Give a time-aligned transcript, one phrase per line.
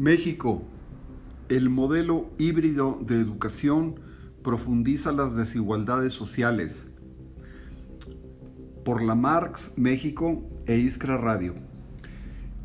[0.00, 0.62] México,
[1.50, 4.00] el modelo híbrido de educación
[4.42, 6.88] profundiza las desigualdades sociales.
[8.82, 11.54] Por la Marx México e Iskra Radio.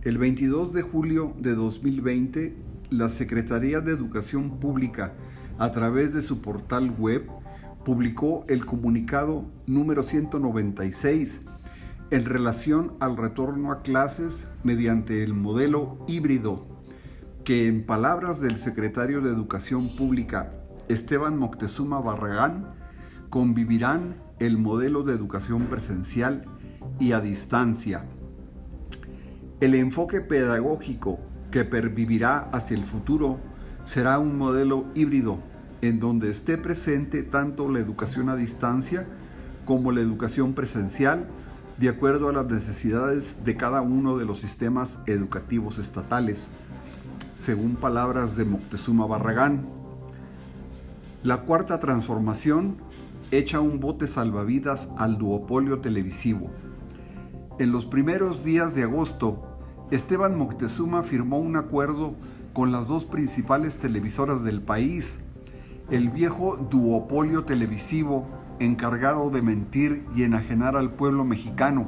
[0.03, 2.55] El 22 de julio de 2020,
[2.89, 5.13] la Secretaría de Educación Pública,
[5.59, 7.27] a través de su portal web,
[7.83, 11.41] publicó el comunicado número 196
[12.11, 16.74] en relación al retorno a clases mediante el modelo híbrido
[17.45, 20.51] que en palabras del secretario de Educación Pública,
[20.89, 22.73] Esteban Moctezuma Barragán,
[23.29, 26.45] convivirán el modelo de educación presencial
[26.99, 28.03] y a distancia.
[29.59, 31.19] El enfoque pedagógico
[31.51, 33.39] que pervivirá hacia el futuro
[33.83, 35.37] será un modelo híbrido
[35.83, 39.05] en donde esté presente tanto la educación a distancia
[39.65, 41.27] como la educación presencial
[41.77, 46.49] de acuerdo a las necesidades de cada uno de los sistemas educativos estatales
[47.35, 49.67] según palabras de Moctezuma Barragán.
[51.21, 52.77] La cuarta transformación
[53.29, 56.49] echa un bote salvavidas al duopolio televisivo.
[57.59, 59.43] En los primeros días de agosto,
[59.91, 62.15] Esteban Moctezuma firmó un acuerdo
[62.53, 65.19] con las dos principales televisoras del país,
[65.91, 68.27] el viejo duopolio televisivo
[68.59, 71.87] encargado de mentir y enajenar al pueblo mexicano,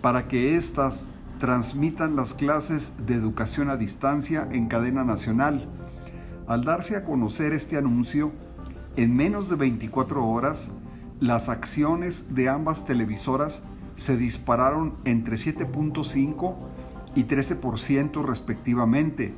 [0.00, 1.10] para que éstas
[1.40, 5.66] transmitan las clases de educación a distancia en cadena nacional.
[6.46, 8.30] Al darse a conocer este anuncio,
[8.96, 10.70] en menos de 24 horas,
[11.18, 13.62] las acciones de ambas televisoras
[13.96, 16.56] se dispararon entre 7.5
[17.14, 19.34] y 13% respectivamente.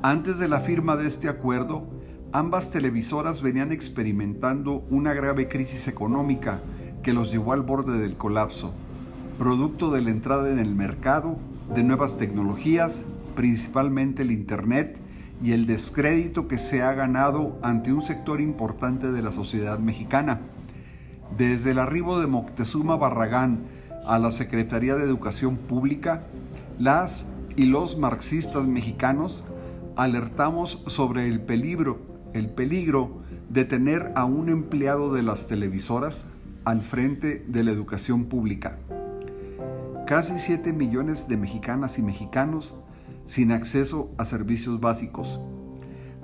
[0.00, 1.88] Antes de la firma de este acuerdo,
[2.30, 6.60] ambas televisoras venían experimentando una grave crisis económica
[7.02, 8.74] que los llevó al borde del colapso
[9.38, 11.38] producto de la entrada en el mercado
[11.74, 13.02] de nuevas tecnologías,
[13.36, 14.98] principalmente el Internet,
[15.42, 20.40] y el descrédito que se ha ganado ante un sector importante de la sociedad mexicana.
[21.36, 23.60] Desde el arribo de Moctezuma Barragán
[24.04, 26.24] a la Secretaría de Educación Pública,
[26.80, 29.44] las y los marxistas mexicanos
[29.94, 32.00] alertamos sobre el peligro,
[32.32, 36.26] el peligro de tener a un empleado de las televisoras
[36.64, 38.78] al frente de la educación pública
[40.08, 42.74] casi 7 millones de mexicanas y mexicanos
[43.26, 45.38] sin acceso a servicios básicos.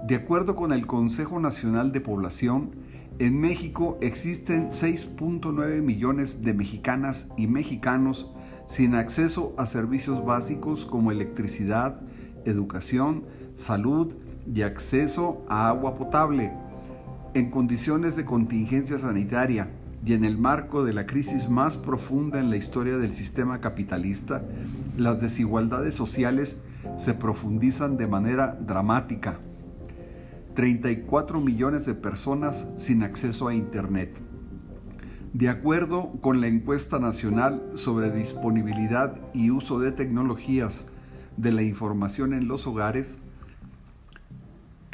[0.07, 2.71] De acuerdo con el Consejo Nacional de Población,
[3.19, 8.33] en México existen 6.9 millones de mexicanas y mexicanos
[8.67, 12.01] sin acceso a servicios básicos como electricidad,
[12.47, 13.25] educación,
[13.55, 14.15] salud
[14.51, 16.55] y acceso a agua potable.
[17.35, 19.69] En condiciones de contingencia sanitaria,
[20.05, 24.43] y en el marco de la crisis más profunda en la historia del sistema capitalista,
[24.99, 26.61] las desigualdades sociales
[26.99, 29.39] se profundizan de manera dramática.
[30.55, 34.21] 34 millones de personas sin acceso a Internet.
[35.33, 40.87] De acuerdo con la encuesta nacional sobre disponibilidad y uso de tecnologías
[41.37, 43.19] de la información en los hogares,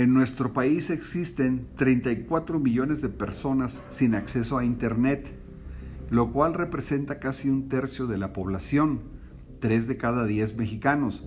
[0.01, 5.31] en nuestro país existen 34 millones de personas sin acceso a Internet,
[6.09, 9.03] lo cual representa casi un tercio de la población,
[9.59, 11.27] 3 de cada 10 mexicanos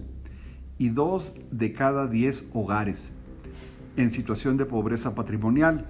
[0.79, 3.13] y 2 de cada 10 hogares
[3.95, 5.85] en situación de pobreza patrimonial.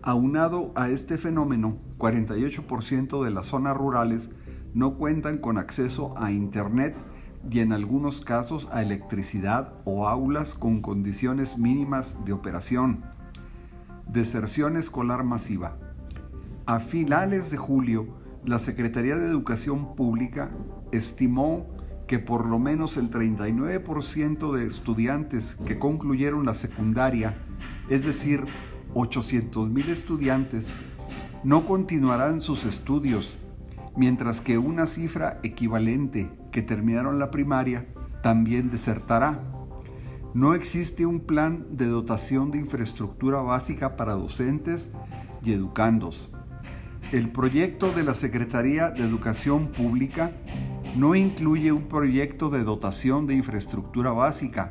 [0.00, 4.30] Aunado a este fenómeno, 48% de las zonas rurales
[4.72, 6.96] no cuentan con acceso a Internet
[7.50, 13.04] y en algunos casos a electricidad o aulas con condiciones mínimas de operación.
[14.06, 15.76] Deserción escolar masiva.
[16.66, 18.08] A finales de julio,
[18.44, 20.50] la Secretaría de Educación Pública
[20.92, 21.66] estimó
[22.06, 27.36] que por lo menos el 39% de estudiantes que concluyeron la secundaria,
[27.90, 28.44] es decir,
[28.94, 30.72] 800 mil estudiantes,
[31.44, 33.38] no continuarán sus estudios
[33.98, 37.88] mientras que una cifra equivalente que terminaron la primaria
[38.22, 39.42] también desertará.
[40.34, 44.92] No existe un plan de dotación de infraestructura básica para docentes
[45.42, 46.32] y educandos.
[47.10, 50.30] El proyecto de la Secretaría de Educación Pública
[50.96, 54.70] no incluye un proyecto de dotación de infraestructura básica,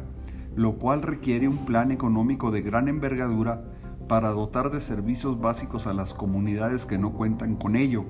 [0.55, 3.65] lo cual requiere un plan económico de gran envergadura
[4.07, 8.05] para dotar de servicios básicos a las comunidades que no cuentan con ello,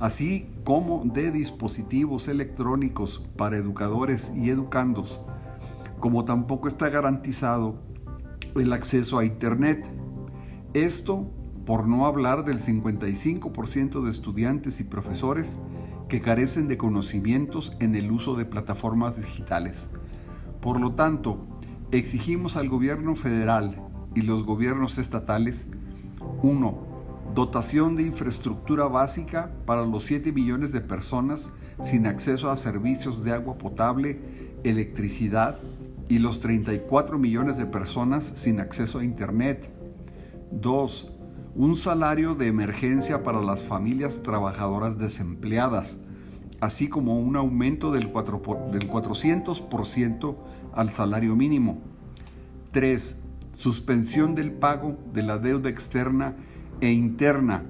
[0.00, 5.20] así como de dispositivos electrónicos para educadores y educandos,
[6.00, 7.74] como tampoco está garantizado
[8.56, 9.86] el acceso a Internet.
[10.72, 11.30] Esto
[11.66, 15.58] por no hablar del 55% de estudiantes y profesores
[16.08, 19.88] que carecen de conocimientos en el uso de plataformas digitales.
[20.60, 21.44] Por lo tanto,
[21.92, 23.80] exigimos al gobierno federal
[24.14, 25.68] y los gobiernos estatales
[26.42, 26.89] 1.
[27.34, 33.32] Dotación de infraestructura básica para los 7 millones de personas sin acceso a servicios de
[33.32, 34.20] agua potable,
[34.64, 35.58] electricidad
[36.08, 39.70] y los 34 millones de personas sin acceso a Internet.
[40.50, 41.12] 2.
[41.54, 45.98] Un salario de emergencia para las familias trabajadoras desempleadas,
[46.60, 48.42] así como un aumento del, 4
[48.72, 50.36] del 400%
[50.72, 51.78] al salario mínimo.
[52.72, 53.16] 3.
[53.56, 56.34] Suspensión del pago de la deuda externa
[56.80, 57.64] e interna.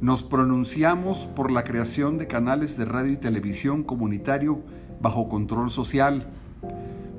[0.00, 4.60] Nos pronunciamos por la creación de canales de radio y televisión comunitario
[5.00, 6.28] bajo control social,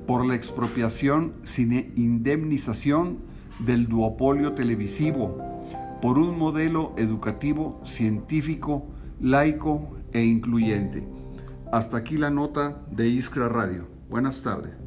[0.06, 3.18] por la expropiación sin indemnización
[3.60, 5.38] del duopolio televisivo,
[6.02, 8.86] por un modelo educativo, científico,
[9.20, 11.08] laico e incluyente.
[11.72, 13.88] Hasta aquí la nota de Iskra Radio.
[14.10, 14.87] Buenas tardes.